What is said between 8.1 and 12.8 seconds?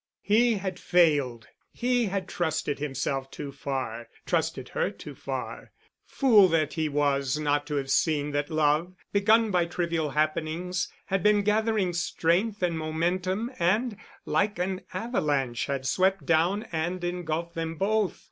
that love, begun by trivial happenings, had been gathering strength and